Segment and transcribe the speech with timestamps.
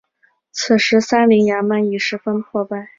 [0.51, 2.89] 此时三陵衙门已十分破败。